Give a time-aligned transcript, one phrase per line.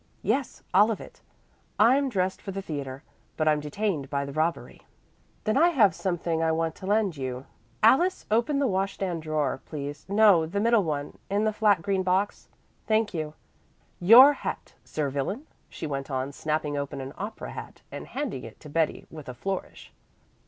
[0.23, 1.21] "Yes, all of it.
[1.77, 3.03] I'm dressed for the theatre,
[3.37, 4.81] but I'm detained by the robbery."
[5.43, 7.45] "Then I have something I want to lend you.
[7.83, 12.49] Alice, open the washstand drawer, please no, the middle one in that flat green box.
[12.87, 13.35] Thank you.
[13.99, 18.59] Your hat, sir villain," she went on, snapping open an opera hat and handing it
[18.61, 19.93] to Betty with a flourish.